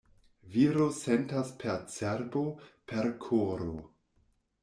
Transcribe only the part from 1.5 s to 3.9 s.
per cerbo, per koro.